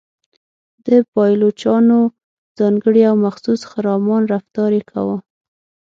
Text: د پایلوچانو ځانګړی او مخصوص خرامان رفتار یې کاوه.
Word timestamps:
د 0.87 0.89
پایلوچانو 1.13 1.99
ځانګړی 2.59 3.01
او 3.09 3.15
مخصوص 3.25 3.61
خرامان 3.71 4.21
رفتار 4.33 4.71
یې 4.77 4.83
کاوه. 4.91 5.17